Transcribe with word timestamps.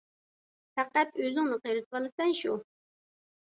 پەقەت 0.79 1.21
ئۆزۈڭنى 1.25 1.59
قېرىتىۋالىسەن 1.67 2.37
شۇ! 2.43 2.61